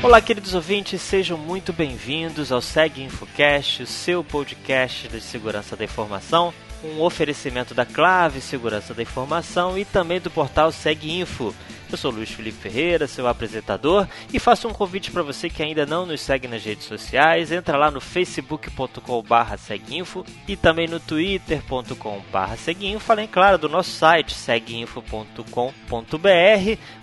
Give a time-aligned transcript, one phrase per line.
[0.00, 5.84] Olá, queridos ouvintes, sejam muito bem-vindos ao Seg Infocast, o seu podcast de segurança da
[5.84, 6.54] informação,
[6.84, 11.54] um oferecimento da Clave Segurança da Informação e também do portal Seg Info.
[11.90, 15.86] Eu sou Luiz Felipe Ferreira, seu apresentador, e faço um convite para você que ainda
[15.86, 17.50] não nos segue nas redes sociais.
[17.50, 24.34] Entra lá no facebook.com.br seguinfo e também no twitter.com.br seguinfo, além, claro, do nosso site
[24.34, 25.46] seguinfo.com.br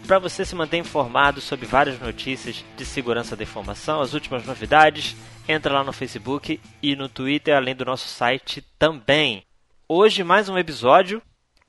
[0.06, 5.16] para você se manter informado sobre várias notícias de segurança da informação, as últimas novidades.
[5.48, 9.44] Entra lá no Facebook e no Twitter, além do nosso site também.
[9.88, 11.22] Hoje, mais um episódio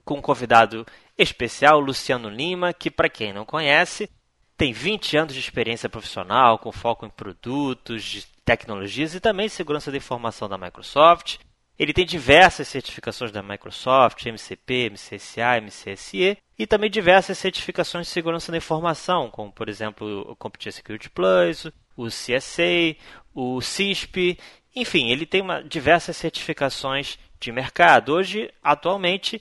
[0.03, 0.87] com um convidado
[1.19, 4.09] especial, Luciano Lima, que, para quem não conhece,
[4.57, 9.91] tem 20 anos de experiência profissional com foco em produtos, de tecnologias e também segurança
[9.91, 11.41] da informação da Microsoft.
[11.79, 18.51] Ele tem diversas certificações da Microsoft, MCP, MCSA, MCSE, e também diversas certificações de segurança
[18.51, 22.97] da informação, como por exemplo o Computer Security Plus, o CSA,
[23.35, 24.39] o CISP,
[24.77, 28.13] enfim, ele tem uma, diversas certificações de mercado.
[28.13, 29.41] Hoje, atualmente,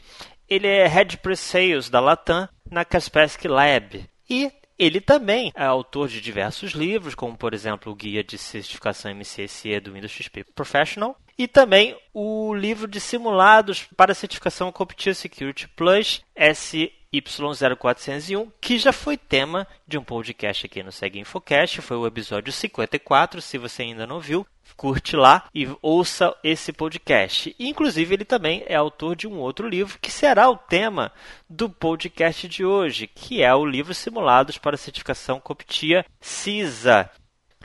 [0.50, 4.08] ele é Head Pre-Sales da Latam na Kaspersky Lab.
[4.30, 9.14] E ele também é autor de diversos livros, como por exemplo o Guia de Certificação
[9.14, 15.14] MCSE do Windows XP Professional e também o livro de simulados para a certificação Computer
[15.14, 21.98] Security Plus SY0401, que já foi tema de um podcast aqui no Segue Infocast, foi
[21.98, 27.56] o episódio 54, se você ainda não viu, curte lá e ouça esse podcast.
[27.60, 31.12] Inclusive, ele também é autor de um outro livro que será o tema
[31.50, 37.10] do podcast de hoje, que é o livro Simulados para a Certificação COPTIA CISA.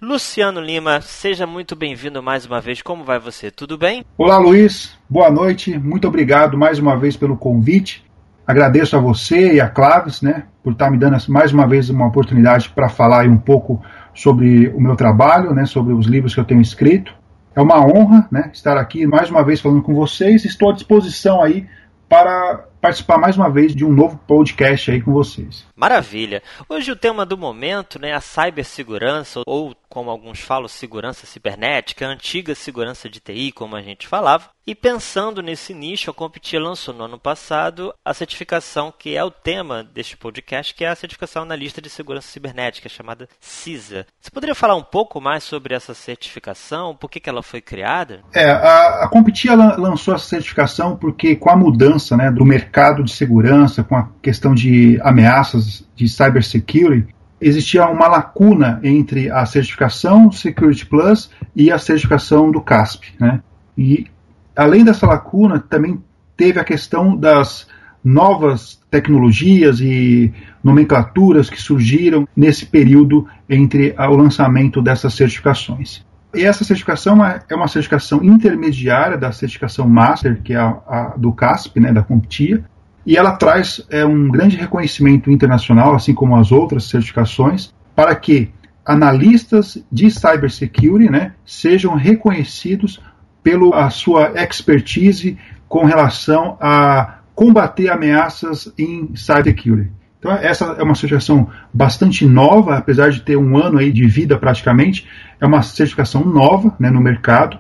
[0.03, 2.81] Luciano Lima, seja muito bem-vindo mais uma vez.
[2.81, 3.51] Como vai você?
[3.51, 4.03] Tudo bem?
[4.17, 4.99] Olá, Luiz.
[5.07, 5.79] Boa noite.
[5.79, 8.03] Muito obrigado mais uma vez pelo convite.
[8.47, 12.07] Agradeço a você e a Claves, né, por estar me dando mais uma vez uma
[12.07, 16.47] oportunidade para falar um pouco sobre o meu trabalho, né, sobre os livros que eu
[16.47, 17.15] tenho escrito.
[17.55, 20.47] É uma honra né, estar aqui mais uma vez falando com vocês.
[20.47, 21.67] Estou à disposição aí
[22.09, 25.67] para participar mais uma vez de um novo podcast aí com vocês.
[25.77, 26.43] Maravilha.
[26.69, 32.07] Hoje o tema do momento né, é a cibersegurança, ou como alguns falam, segurança cibernética,
[32.07, 34.51] a antiga segurança de TI, como a gente falava.
[34.67, 39.31] E pensando nesse nicho, a Competia lançou no ano passado a certificação que é o
[39.31, 44.07] tema deste podcast, que é a certificação analista de segurança cibernética, chamada CISA.
[44.21, 46.95] Você poderia falar um pouco mais sobre essa certificação?
[46.95, 48.21] Por que, que ela foi criada?
[48.33, 53.11] É, a, a lançou essa certificação porque com a mudança né, do mercado mercado de
[53.11, 60.87] segurança, com a questão de ameaças de cybersecurity, existia uma lacuna entre a certificação Security
[60.87, 63.13] Plus e a certificação do CASP.
[63.19, 63.41] Né?
[63.77, 64.07] E,
[64.55, 66.01] além dessa lacuna, também
[66.37, 67.67] teve a questão das
[68.05, 70.33] novas tecnologias e
[70.63, 76.05] nomenclaturas que surgiram nesse período entre o lançamento dessas certificações.
[76.35, 81.15] E essa certificação é, é uma certificação intermediária da certificação Master, que é a, a
[81.17, 82.65] do CASP, né, da CompTIA,
[83.05, 88.51] e ela traz é, um grande reconhecimento internacional, assim como as outras certificações, para que
[88.85, 93.01] analistas de cybersecurity né, sejam reconhecidos
[93.43, 99.91] pela sua expertise com relação a combater ameaças em cybersecurity.
[100.21, 104.39] Então, essa é uma certificação bastante nova, apesar de ter um ano aí de vida
[104.39, 105.09] praticamente,
[105.41, 107.59] é uma certificação nova né, no mercado,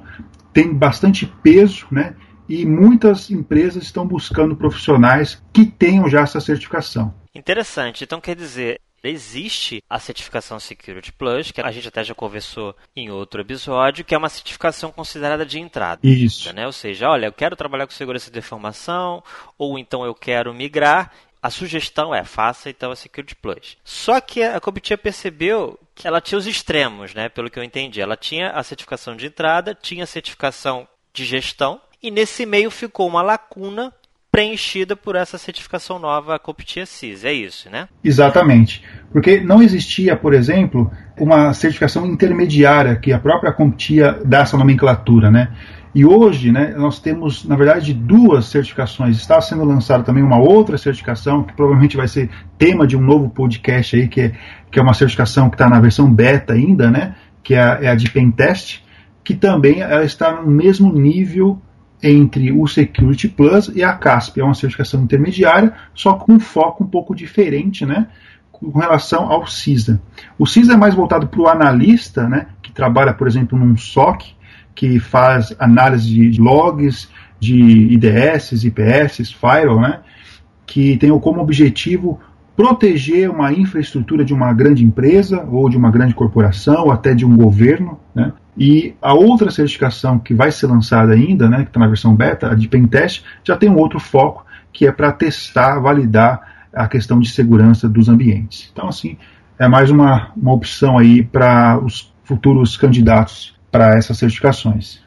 [0.52, 2.14] tem bastante peso, né,
[2.46, 7.14] e muitas empresas estão buscando profissionais que tenham já essa certificação.
[7.34, 8.04] Interessante.
[8.04, 13.10] Então, quer dizer, existe a certificação Security Plus, que a gente até já conversou em
[13.10, 16.00] outro episódio, que é uma certificação considerada de entrada.
[16.02, 16.52] Isso.
[16.52, 16.66] Né?
[16.66, 19.22] Ou seja, olha, eu quero trabalhar com segurança de informação,
[19.56, 21.10] ou então eu quero migrar,
[21.42, 23.76] a sugestão é faça então a Security Plus.
[23.84, 27.28] Só que a Comitia percebeu que ela tinha os extremos, né?
[27.28, 28.00] Pelo que eu entendi.
[28.00, 33.06] Ela tinha a certificação de entrada, tinha a certificação de gestão, e nesse meio ficou
[33.08, 33.92] uma lacuna
[34.30, 37.24] preenchida por essa certificação nova, a COPTIA CIS.
[37.24, 37.88] É isso, né?
[38.02, 38.82] Exatamente.
[39.12, 45.30] Porque não existia, por exemplo, uma certificação intermediária que a própria COPTIA dá essa nomenclatura,
[45.30, 45.52] né?
[45.92, 49.16] E hoje, né, nós temos, na verdade, duas certificações.
[49.16, 53.28] Está sendo lançada também uma outra certificação, que provavelmente vai ser tema de um novo
[53.28, 54.32] podcast aí, que é,
[54.70, 57.88] que é uma certificação que está na versão beta ainda, né, que é a, é
[57.88, 58.84] a de Pentest,
[59.24, 61.60] que também ela está no mesmo nível
[62.02, 64.40] entre o Security Plus e a CASP.
[64.40, 68.06] É uma certificação intermediária, só com um foco um pouco diferente, né,
[68.52, 70.00] com relação ao CISA.
[70.38, 74.38] O CISA é mais voltado para o analista, né, que trabalha, por exemplo, num SOC,
[74.80, 77.06] que faz análise de logs,
[77.38, 77.54] de
[77.92, 80.00] IDS, IPS, firewall, né,
[80.64, 82.18] que tem como objetivo
[82.56, 87.26] proteger uma infraestrutura de uma grande empresa ou de uma grande corporação ou até de
[87.26, 88.00] um governo.
[88.14, 88.32] Né?
[88.56, 92.50] E a outra certificação que vai ser lançada ainda, né, que está na versão beta,
[92.50, 96.40] a de Pentest, já tem um outro foco que é para testar, validar
[96.72, 98.70] a questão de segurança dos ambientes.
[98.72, 99.18] Então, assim,
[99.58, 105.00] é mais uma, uma opção aí para os futuros candidatos para essas certificações.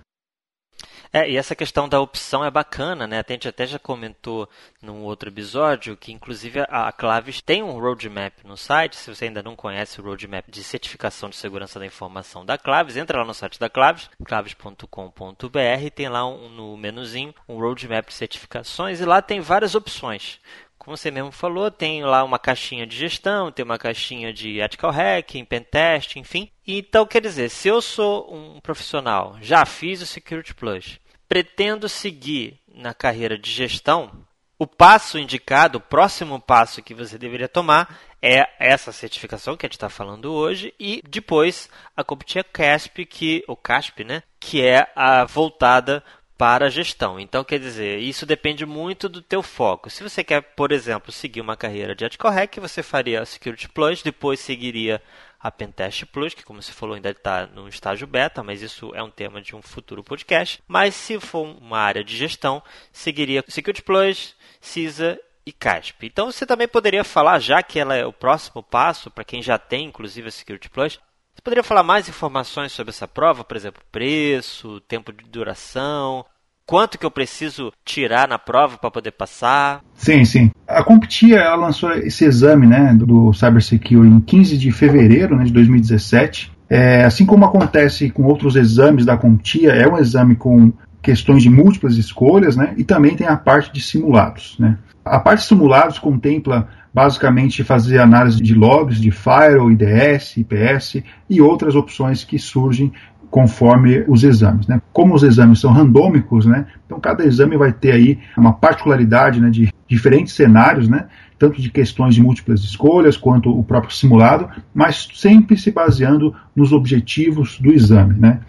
[1.16, 3.20] É, e essa questão da opção é bacana, né?
[3.24, 4.50] A gente até já comentou
[4.82, 8.96] num outro episódio que, inclusive, a Claves tem um roadmap no site.
[8.96, 12.98] Se você ainda não conhece o roadmap de certificação de segurança da informação da Claves,
[12.98, 18.16] entra lá no site da Claves, claves.com.br, tem lá um, no menuzinho um roadmap de
[18.16, 20.40] certificações e lá tem várias opções
[20.84, 24.92] como você mesmo falou, tem lá uma caixinha de gestão, tem uma caixinha de ethical
[24.92, 26.52] hacking, pentest, enfim.
[26.68, 32.60] Então, quer dizer, se eu sou um profissional, já fiz o Security Plus, pretendo seguir
[32.68, 34.12] na carreira de gestão,
[34.60, 39.68] o passo indicado, o próximo passo que você deveria tomar é essa certificação que a
[39.68, 44.88] gente está falando hoje e depois a CompTIA CASP, que, o CASP, né, que é
[44.96, 46.04] a voltada
[46.44, 47.18] para a gestão.
[47.18, 49.90] Então, quer dizer, isso depende muito do teu foco.
[49.90, 54.04] Se você quer, por exemplo, seguir uma carreira de Hack, você faria a Security Plus,
[54.04, 55.02] depois seguiria
[55.40, 59.02] a Pentest Plus, que como você falou ainda está no estágio beta, mas isso é
[59.02, 60.62] um tema de um futuro podcast.
[60.68, 62.62] Mas se for uma área de gestão,
[62.92, 66.08] seguiria Security Plus, CISA e CASP.
[66.08, 69.58] Então você também poderia falar, já que ela é o próximo passo, para quem já
[69.58, 71.00] tem inclusive a Security Plus,
[71.34, 76.26] você poderia falar mais informações sobre essa prova, por exemplo, preço, tempo de duração,
[76.66, 79.82] quanto que eu preciso tirar na prova para poder passar?
[79.96, 80.52] Sim, sim.
[80.68, 86.52] A CompTIA lançou esse exame né, do Cybersecurity em 15 de fevereiro né, de 2017.
[86.70, 90.72] É, assim como acontece com outros exames da CompTIA, é um exame com
[91.02, 94.56] questões de múltiplas escolhas, né, e também tem a parte de simulados.
[94.58, 94.78] Né.
[95.04, 101.42] A parte de simulados contempla basicamente fazer análise de logs de firewall, IDS, IPS e
[101.42, 102.94] outras opções que surgem
[103.34, 104.68] conforme os exames.
[104.68, 104.80] Né?
[104.94, 106.68] Como os exames são randômicos, né?
[106.86, 111.08] então cada exame vai ter aí uma particularidade né, de diferentes cenários, né?
[111.40, 116.72] tanto de questões de múltiplas escolhas quanto o próprio simulado, mas sempre se baseando nos
[116.72, 118.14] objetivos do exame.
[118.20, 118.40] Né?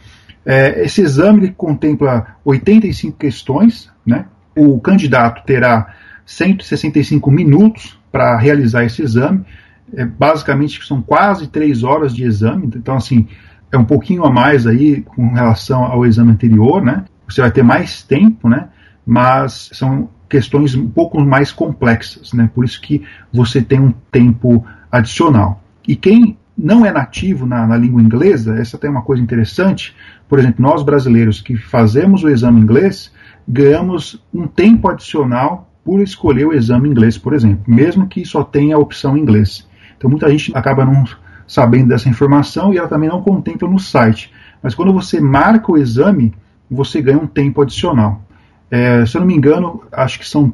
[0.44, 4.26] É, esse exame contempla 85 questões, né?
[4.54, 5.94] o candidato terá
[6.26, 9.46] 165 minutos para realizar esse exame.
[9.94, 13.26] É, basicamente são quase três horas de exame, então assim
[13.74, 17.04] é um pouquinho a mais aí com relação ao exame anterior, né?
[17.28, 18.68] Você vai ter mais tempo, né?
[19.06, 22.48] Mas são questões um pouco mais complexas, né?
[22.54, 25.62] Por isso que você tem um tempo adicional.
[25.86, 29.94] E quem não é nativo na, na língua inglesa, essa tem uma coisa interessante.
[30.28, 33.12] Por exemplo, nós brasileiros que fazemos o exame inglês
[33.46, 38.76] ganhamos um tempo adicional por escolher o exame inglês, por exemplo, mesmo que só tenha
[38.76, 39.68] a opção inglês.
[39.98, 41.04] Então muita gente acaba não
[41.46, 44.32] sabendo dessa informação e ela também não contempla no site.
[44.62, 46.34] Mas quando você marca o exame,
[46.70, 48.22] você ganha um tempo adicional.
[48.70, 50.52] É, se eu não me engano, acho que são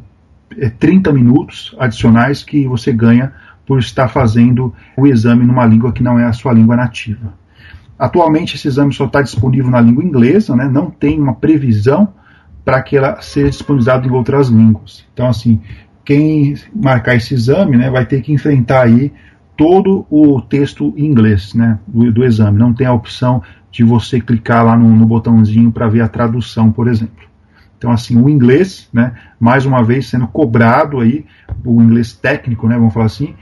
[0.58, 3.32] é, 30 minutos adicionais que você ganha
[3.64, 7.32] por estar fazendo o exame numa língua que não é a sua língua nativa.
[7.98, 10.68] Atualmente esse exame só está disponível na língua inglesa, né?
[10.68, 12.08] não tem uma previsão
[12.64, 15.06] para que ela seja disponibilizada em outras línguas.
[15.12, 15.60] Então, assim,
[16.04, 19.12] quem marcar esse exame né, vai ter que enfrentar aí
[19.60, 22.58] todo o texto em inglês né, do, do exame.
[22.58, 26.72] Não tem a opção de você clicar lá no, no botãozinho para ver a tradução,
[26.72, 27.28] por exemplo.
[27.76, 31.26] Então, assim, o inglês, né, mais uma vez sendo cobrado aí,
[31.62, 33.34] o inglês técnico, né, vamos falar assim,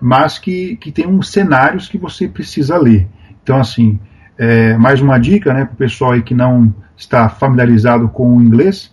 [0.00, 3.06] mas que, que tem uns cenários que você precisa ler.
[3.40, 4.00] Então, assim,
[4.36, 8.42] é, mais uma dica né, para o pessoal aí que não está familiarizado com o
[8.42, 8.92] inglês,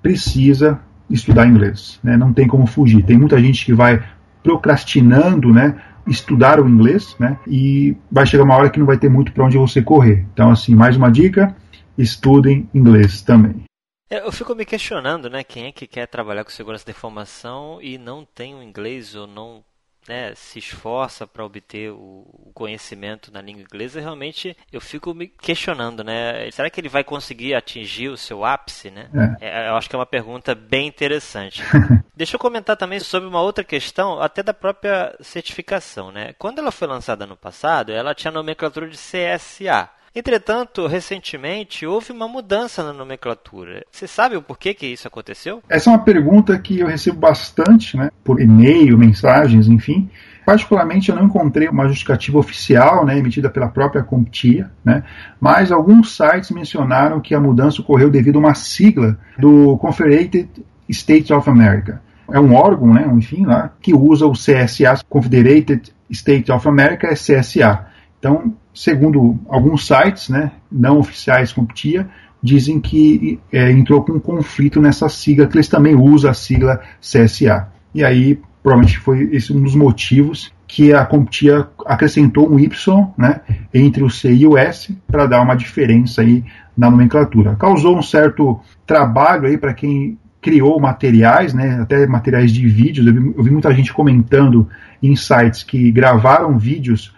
[0.00, 2.00] precisa estudar inglês.
[2.02, 2.16] Né?
[2.16, 3.04] Não tem como fugir.
[3.04, 4.02] Tem muita gente que vai
[4.42, 5.74] procrastinando né,
[6.06, 9.44] estudar o inglês né, e vai chegar uma hora que não vai ter muito para
[9.44, 10.26] onde você correr.
[10.32, 11.56] Então, assim, mais uma dica:
[11.96, 13.64] estudem inglês também.
[14.10, 15.42] É, eu fico me questionando, né?
[15.42, 19.26] Quem é que quer trabalhar com segurança da informação e não tem o inglês ou
[19.26, 19.64] não
[20.08, 26.04] né, se esforça para obter o conhecimento na língua inglesa, realmente eu fico me questionando,
[26.04, 26.50] né?
[26.50, 29.08] Será que ele vai conseguir atingir o seu ápice, né?
[29.40, 29.64] É.
[29.64, 31.62] É, eu acho que é uma pergunta bem interessante.
[32.16, 36.32] Deixa eu comentar também sobre uma outra questão, até da própria certificação, né?
[36.38, 39.90] Quando ela foi lançada no passado, ela tinha a nomenclatura de CSA.
[40.16, 43.84] Entretanto, recentemente houve uma mudança na nomenclatura.
[43.90, 45.60] Você sabe o porquê que isso aconteceu?
[45.68, 50.08] Essa é uma pergunta que eu recebo bastante, né, por e-mail, mensagens, enfim.
[50.46, 55.02] Particularmente, eu não encontrei uma justificativa oficial, né, emitida pela própria CompTIA, né,
[55.40, 60.48] mas alguns sites mencionaram que a mudança ocorreu devido a uma sigla do Confederated
[60.88, 62.00] States of America.
[62.30, 67.14] é um órgão, né, enfim, lá, que usa o CSA, Confederated States of America, é
[67.14, 67.93] CSA.
[68.24, 72.08] Então, segundo alguns sites, né, não oficiais como TIA,
[72.42, 76.80] dizem que é, entrou com um conflito nessa sigla, que eles também usam a sigla
[77.02, 77.68] CSA.
[77.94, 83.42] E aí, provavelmente foi esse um dos motivos que a CompTIA acrescentou um Y né,
[83.74, 86.42] entre o C e o S para dar uma diferença aí
[86.74, 87.56] na nomenclatura.
[87.56, 93.06] Causou um certo trabalho aí para quem criou materiais, né, até materiais de vídeos.
[93.06, 94.66] Eu vi, eu vi, muita gente comentando
[95.02, 97.14] em sites que gravaram vídeos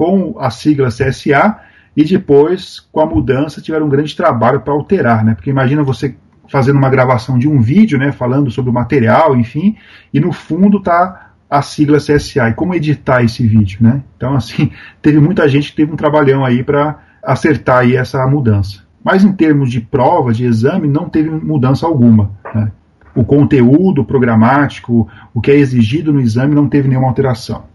[0.00, 1.58] com a sigla CSA
[1.94, 5.34] e depois, com a mudança, tiveram um grande trabalho para alterar, né?
[5.34, 6.16] Porque imagina você
[6.48, 9.76] fazendo uma gravação de um vídeo, né, falando sobre o material, enfim,
[10.12, 14.02] e no fundo tá a sigla CSA e como editar esse vídeo, né?
[14.16, 14.70] Então, assim,
[15.02, 18.82] teve muita gente que teve um trabalhão aí para acertar aí essa mudança.
[19.04, 22.30] Mas em termos de prova, de exame, não teve mudança alguma.
[22.54, 22.72] Né?
[23.14, 27.68] O conteúdo programático, o que é exigido no exame, não teve nenhuma alteração.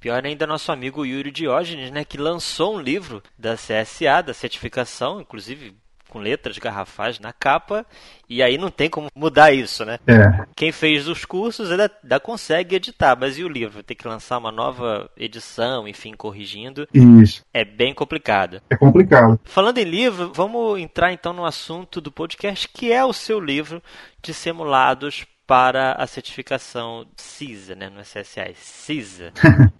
[0.00, 5.20] Pior ainda nosso amigo Yuri Diógenes, né, que lançou um livro da CSA, da certificação,
[5.20, 5.74] inclusive
[6.08, 7.86] com letras garrafais na capa,
[8.28, 9.98] e aí não tem como mudar isso, né?
[10.06, 10.46] É.
[10.56, 13.82] Quem fez os cursos ainda, ainda consegue editar, mas e o livro?
[13.82, 16.88] Tem que lançar uma nova edição, enfim, corrigindo.
[16.92, 17.42] Isso.
[17.52, 18.60] É bem complicado.
[18.70, 19.38] É complicado.
[19.44, 23.82] Falando em livro, vamos entrar então no assunto do podcast, que é o seu livro
[24.22, 27.88] de simulados para a certificação CISA, né?
[27.88, 29.32] Não é CSA, é CISA.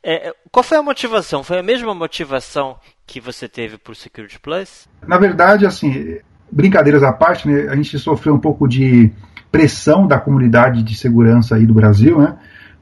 [0.02, 1.44] é, qual foi a motivação?
[1.44, 4.88] Foi a mesma motivação que você teve para o Security Plus?
[5.06, 6.16] Na verdade, assim,
[6.50, 9.12] brincadeiras à parte, né, a gente sofreu um pouco de
[9.52, 12.36] pressão da comunidade de segurança aí do Brasil, né?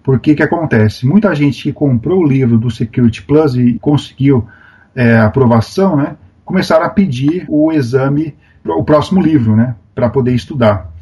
[0.04, 1.04] Porque que acontece?
[1.04, 4.46] Muita gente que comprou o livro do Security Plus e conseguiu
[4.94, 6.16] é, aprovação, né?
[6.44, 9.74] Começaram a pedir o exame, o próximo livro, né?
[9.92, 10.92] Para poder estudar.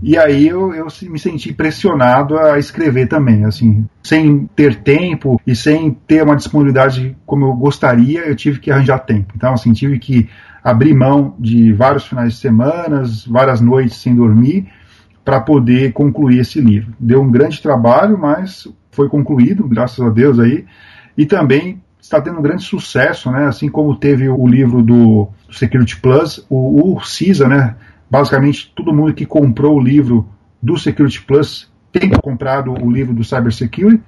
[0.00, 5.56] E aí eu, eu me senti pressionado a escrever também, assim, sem ter tempo e
[5.56, 9.32] sem ter uma disponibilidade como eu gostaria, eu tive que arranjar tempo.
[9.36, 10.28] Então, assim, tive que
[10.62, 14.68] abrir mão de vários finais de semana, várias noites sem dormir,
[15.24, 16.94] para poder concluir esse livro.
[16.98, 20.64] Deu um grande trabalho, mas foi concluído, graças a Deus aí,
[21.16, 23.46] e também está tendo um grande sucesso, né?
[23.46, 27.74] Assim como teve o livro do Security Plus, o, o CISA, né?
[28.10, 30.28] Basicamente todo mundo que comprou o livro
[30.62, 34.02] do Security Plus tem comprado o livro do Cybersecurity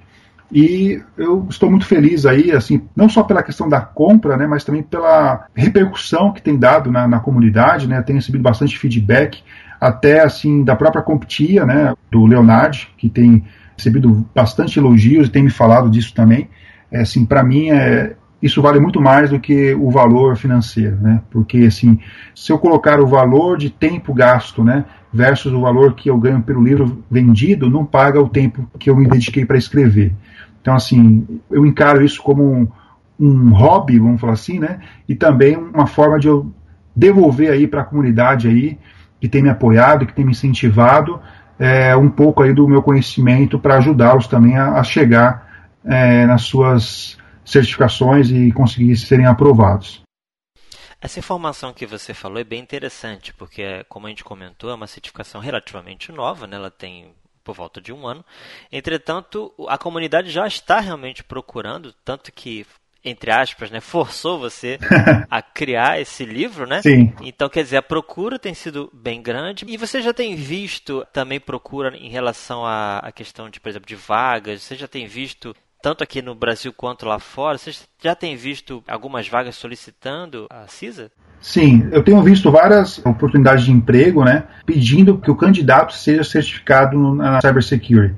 [0.51, 4.65] e eu estou muito feliz aí, assim, não só pela questão da compra, né, mas
[4.65, 9.41] também pela repercussão que tem dado na, na comunidade, né, tem recebido bastante feedback,
[9.79, 13.45] até assim da própria Comptia, né, do Leonard, que tem
[13.77, 16.49] recebido bastante elogios e tem me falado disso também.
[16.91, 21.21] É, assim, para mim é, isso vale muito mais do que o valor financeiro, né?
[21.29, 21.99] Porque assim,
[22.35, 26.41] se eu colocar o valor de tempo gasto, né, versus o valor que eu ganho
[26.41, 30.13] pelo livro vendido, não paga o tempo que eu me dediquei para escrever.
[30.61, 32.67] Então assim, eu encaro isso como um,
[33.19, 34.79] um hobby, vamos falar assim, né?
[35.07, 36.51] E também uma forma de eu
[36.95, 38.77] devolver aí para a comunidade aí
[39.19, 41.19] que tem me apoiado, que tem me incentivado,
[41.59, 45.47] é, um pouco aí do meu conhecimento para ajudá-los também a, a chegar
[45.85, 50.01] é, nas suas certificações e conseguir serem aprovados.
[51.01, 54.85] Essa informação que você falou é bem interessante, porque, como a gente comentou, é uma
[54.85, 56.57] certificação relativamente nova, né?
[56.57, 58.23] ela tem por volta de um ano.
[58.71, 62.65] Entretanto, a comunidade já está realmente procurando, tanto que
[63.03, 64.77] entre aspas, né, forçou você
[65.29, 66.81] a criar esse livro, né?
[66.83, 67.11] Sim.
[67.21, 69.65] Então, quer dizer, a procura tem sido bem grande.
[69.67, 73.95] E você já tem visto também procura em relação à, questão de, por exemplo, de
[73.95, 74.61] vagas?
[74.61, 77.57] Você já tem visto tanto aqui no Brasil quanto lá fora.
[77.57, 77.71] Você
[78.01, 81.11] já tem visto algumas vagas solicitando a CISA?
[81.39, 87.15] Sim, eu tenho visto várias oportunidades de emprego, né, pedindo que o candidato seja certificado
[87.15, 88.15] na cybersecurity.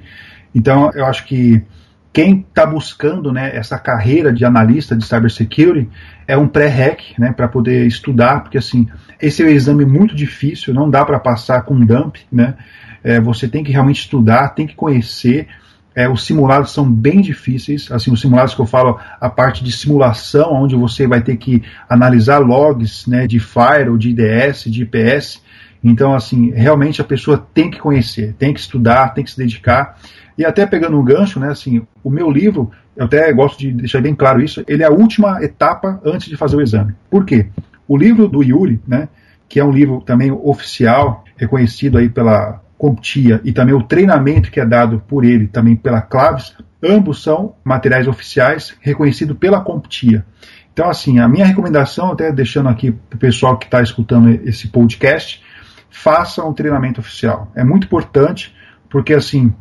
[0.54, 1.64] Então, eu acho que
[2.12, 5.90] quem está buscando né, essa carreira de analista de cybersecurity
[6.28, 8.88] é um pré-hack né, para poder estudar, porque assim,
[9.22, 12.56] esse é um exame muito difícil, não dá para passar com dump, né?
[13.04, 15.48] É, você tem que realmente estudar, tem que conhecer,
[15.96, 19.72] é, os simulados são bem difíceis, assim, os simulados que eu falo, a parte de
[19.72, 25.42] simulação, onde você vai ter que analisar logs né, de Fire, de IDS, de IPS.
[25.84, 29.98] Então, assim, realmente a pessoa tem que conhecer, tem que estudar, tem que se dedicar.
[30.38, 34.02] E até pegando um gancho, né, assim, o meu livro, eu até gosto de deixar
[34.02, 36.94] bem claro isso, ele é a última etapa antes de fazer o exame.
[37.10, 37.48] Por quê?
[37.88, 39.10] O livro do Yuri, né,
[39.48, 44.60] que é um livro também oficial, reconhecido aí pela CompTIA e também o treinamento que
[44.60, 50.26] é dado por ele, também pela Claves, ambos são materiais oficiais reconhecidos pela CompTIA.
[50.74, 54.68] Então, assim, a minha recomendação, até deixando aqui para o pessoal que está escutando esse
[54.68, 55.42] podcast,
[55.90, 57.50] façam um treinamento oficial.
[57.56, 58.54] É muito importante,
[58.90, 59.54] porque, assim,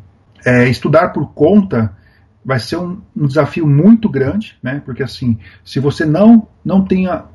[0.44, 1.96] é, estudar por conta
[2.44, 4.82] vai ser um, um, desafio muito grande, né?
[4.84, 7.26] Porque assim, se você não não tenha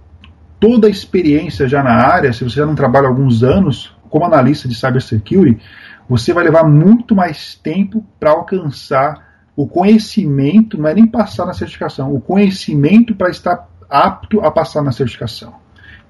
[0.59, 4.67] toda a experiência já na área, se você já não trabalha alguns anos como analista
[4.67, 5.61] de cybersecurity,
[6.07, 11.53] você vai levar muito mais tempo para alcançar o conhecimento, não é nem passar na
[11.53, 15.55] certificação, o conhecimento para estar apto a passar na certificação.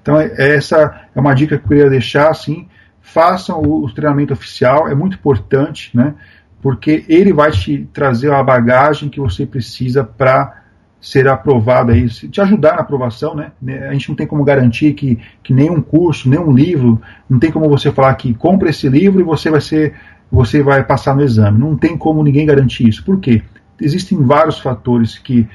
[0.02, 2.68] Então, é, essa é uma dica que eu queria deixar, assim,
[3.00, 6.14] façam o, o treinamento oficial, é muito importante, né?
[6.60, 10.57] Porque ele vai te trazer a bagagem que você precisa para
[11.00, 13.52] ser aprovado aí, te ajudar na aprovação, né?
[13.88, 17.68] A gente não tem como garantir que, que nenhum curso, nenhum livro, não tem como
[17.68, 19.94] você falar que compra esse livro e você vai ser,
[20.30, 21.58] você vai passar no exame.
[21.58, 23.04] Não tem como ninguém garantir isso.
[23.04, 23.42] Por quê?
[23.80, 25.46] Existem vários fatores que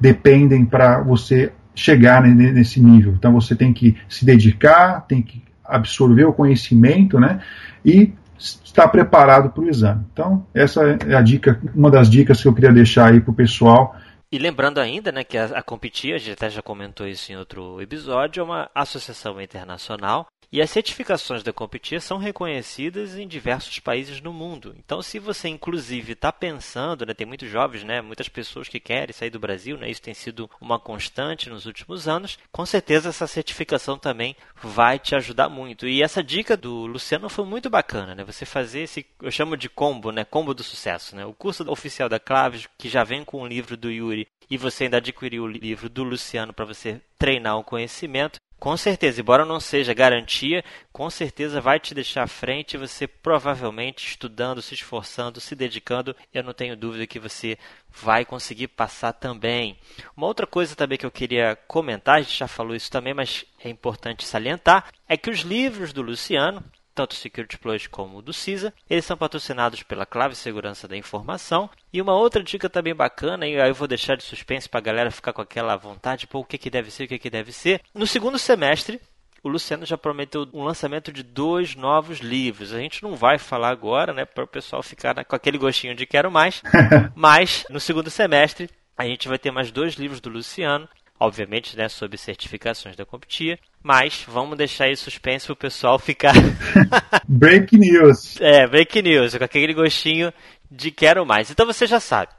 [0.00, 3.14] dependem para você chegar nesse nível.
[3.16, 7.40] Então você tem que se dedicar, tem que absorver o conhecimento, né?
[7.84, 10.04] E estar preparado para o exame.
[10.12, 13.34] Então essa é a dica, uma das dicas que eu queria deixar aí para o
[13.34, 13.94] pessoal
[14.30, 17.36] e lembrando ainda né, que a, a Competir, a gente até já comentou isso em
[17.36, 23.78] outro episódio, é uma associação internacional e as certificações da Competir são reconhecidas em diversos
[23.78, 24.74] países no mundo.
[24.78, 29.12] Então, se você inclusive está pensando, né, tem muitos jovens, né, muitas pessoas que querem
[29.12, 33.26] sair do Brasil, né, isso tem sido uma constante nos últimos anos, com certeza essa
[33.26, 35.86] certificação também vai te ajudar muito.
[35.86, 39.68] E essa dica do Luciano foi muito bacana, né, você fazer esse, eu chamo de
[39.68, 43.42] combo, né, combo do sucesso, né, o curso oficial da Claves, que já vem com
[43.42, 47.58] o livro do Yuri e você ainda adquiriu o livro do Luciano para você treinar
[47.58, 52.76] o conhecimento, com certeza, embora não seja garantia, com certeza vai te deixar à frente
[52.76, 57.56] você provavelmente estudando, se esforçando, se dedicando, eu não tenho dúvida que você
[57.90, 59.78] vai conseguir passar também.
[60.16, 63.44] Uma outra coisa também que eu queria comentar, a gente já falou isso também, mas
[63.62, 66.64] é importante salientar, é que os livros do Luciano,
[66.98, 68.74] tanto o Security Plus como o do CISA.
[68.90, 71.70] Eles são patrocinados pela Clave Segurança da Informação.
[71.92, 74.82] E uma outra dica também bacana, e aí eu vou deixar de suspense para a
[74.82, 77.52] galera ficar com aquela vontade, pô, o que, que deve ser, o que, que deve
[77.52, 77.82] ser.
[77.94, 79.00] No segundo semestre,
[79.44, 82.74] o Luciano já prometeu um lançamento de dois novos livros.
[82.74, 86.04] A gente não vai falar agora, né, para o pessoal ficar com aquele gostinho de
[86.04, 86.60] quero mais.
[87.14, 91.88] Mas no segundo semestre a gente vai ter mais dois livros do Luciano obviamente, né,
[91.88, 96.34] sob certificações da Competia, mas vamos deixar aí suspense pro pessoal ficar.
[97.26, 98.40] break news!
[98.40, 100.32] É, break news, com aquele gostinho
[100.70, 101.50] de quero mais.
[101.50, 102.32] Então você já sabe.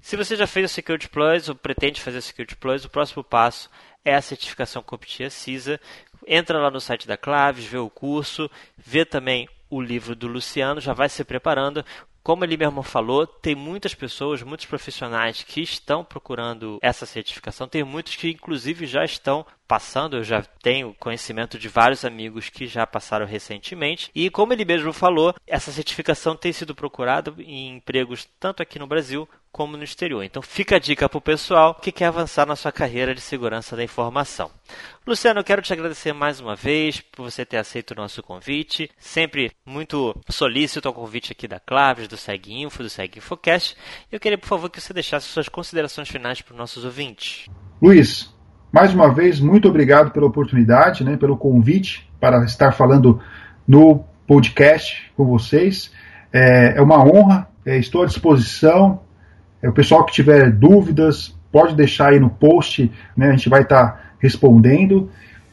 [0.00, 3.24] Se você já fez o Security Plus ou pretende fazer o Security Plus, o próximo
[3.24, 3.70] passo
[4.04, 5.80] é a certificação Competia CISA.
[6.26, 10.80] Entra lá no site da Claves, vê o curso, vê também o livro do Luciano,
[10.80, 11.84] já vai se preparando.
[12.26, 17.84] Como ele mesmo falou, tem muitas pessoas, muitos profissionais que estão procurando essa certificação, tem
[17.84, 22.86] muitos que inclusive já estão passando, eu já tenho conhecimento de vários amigos que já
[22.86, 24.10] passaram recentemente.
[24.14, 28.86] E como ele mesmo falou, essa certificação tem sido procurada em empregos tanto aqui no
[28.86, 30.22] Brasil como no exterior.
[30.22, 33.74] Então fica a dica para o pessoal que quer avançar na sua carreira de segurança
[33.74, 34.50] da informação.
[35.06, 38.90] Luciano, eu quero te agradecer mais uma vez por você ter aceito o nosso convite.
[38.98, 43.74] Sempre muito solícito ao convite aqui da Claves, do Seg Info, do Seg Infocast.
[44.12, 47.46] Eu queria, por favor, que você deixasse suas considerações finais para os nossos ouvintes.
[47.80, 48.35] Luiz,
[48.76, 53.18] mais uma vez, muito obrigado pela oportunidade, né, pelo convite para estar falando
[53.66, 55.90] no podcast com vocês.
[56.30, 59.00] É, é uma honra, é, estou à disposição.
[59.62, 63.62] É, o pessoal que tiver dúvidas, pode deixar aí no post, né, a gente vai
[63.62, 65.08] estar respondendo.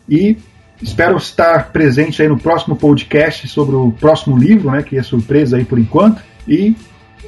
[0.09, 0.37] E
[0.81, 5.55] espero estar presente aí no próximo podcast sobre o próximo livro, né, que é surpresa
[5.55, 6.21] aí por enquanto.
[6.45, 6.75] E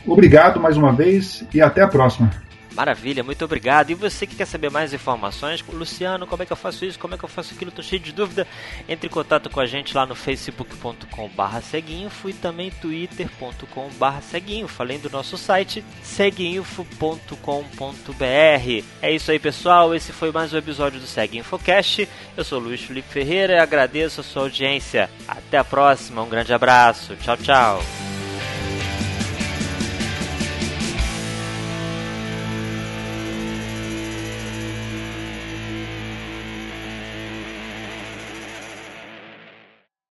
[0.06, 2.30] obrigado mais uma vez e até a próxima.
[2.76, 3.90] Maravilha, muito obrigado.
[3.90, 7.16] E você que quer saber mais informações, Luciano, como é que eu faço isso, como
[7.16, 8.46] é que eu faço aquilo, tô cheio de dúvida,
[8.88, 15.00] entre em contato com a gente lá no facebook.com.br seguinfo e também twitter.com.br seguinfo, além
[15.00, 17.36] do nosso site seguinfo.com.br.
[19.02, 19.96] É isso aí, pessoal.
[19.96, 22.10] Esse foi mais um episódio do Segue Infocast.
[22.36, 25.10] Eu sou Luiz Felipe Ferreira e agradeço a sua audiência.
[25.26, 27.16] Até a próxima, um grande abraço.
[27.16, 28.05] Tchau, tchau.